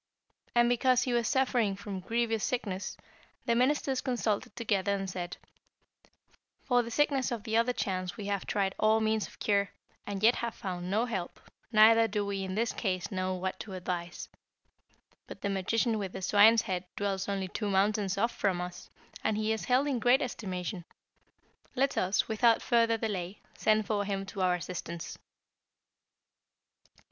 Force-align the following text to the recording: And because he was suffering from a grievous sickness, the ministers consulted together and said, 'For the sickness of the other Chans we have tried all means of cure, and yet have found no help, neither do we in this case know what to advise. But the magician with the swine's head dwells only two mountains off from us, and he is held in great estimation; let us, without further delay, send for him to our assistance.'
And 0.55 0.67
because 0.67 1.03
he 1.03 1.13
was 1.13 1.27
suffering 1.27 1.75
from 1.75 1.97
a 1.97 2.01
grievous 2.01 2.43
sickness, 2.43 2.97
the 3.45 3.53
ministers 3.53 4.01
consulted 4.01 4.55
together 4.55 4.95
and 4.95 5.07
said, 5.07 5.37
'For 6.63 6.81
the 6.81 6.89
sickness 6.89 7.29
of 7.31 7.43
the 7.43 7.55
other 7.55 7.71
Chans 7.71 8.17
we 8.17 8.25
have 8.25 8.47
tried 8.47 8.73
all 8.79 8.99
means 8.99 9.27
of 9.27 9.37
cure, 9.37 9.69
and 10.07 10.23
yet 10.23 10.37
have 10.37 10.55
found 10.55 10.89
no 10.89 11.05
help, 11.05 11.39
neither 11.71 12.07
do 12.07 12.25
we 12.25 12.41
in 12.43 12.55
this 12.55 12.73
case 12.73 13.11
know 13.11 13.35
what 13.35 13.59
to 13.59 13.73
advise. 13.73 14.27
But 15.27 15.41
the 15.41 15.49
magician 15.51 15.99
with 15.99 16.13
the 16.13 16.23
swine's 16.23 16.63
head 16.63 16.83
dwells 16.95 17.29
only 17.29 17.47
two 17.49 17.69
mountains 17.69 18.17
off 18.17 18.35
from 18.35 18.59
us, 18.59 18.89
and 19.23 19.37
he 19.37 19.51
is 19.53 19.65
held 19.65 19.87
in 19.87 19.99
great 19.99 20.23
estimation; 20.23 20.83
let 21.75 21.95
us, 21.95 22.27
without 22.27 22.63
further 22.63 22.97
delay, 22.97 23.37
send 23.55 23.85
for 23.85 24.03
him 24.03 24.25
to 24.25 24.41
our 24.41 24.55
assistance.' 24.55 25.19